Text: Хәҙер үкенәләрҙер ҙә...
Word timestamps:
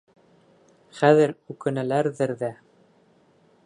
Хәҙер 1.01 1.35
үкенәләрҙер 1.55 2.37
ҙә... 2.45 2.53